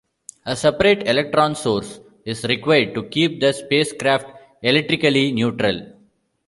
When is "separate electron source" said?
0.55-1.99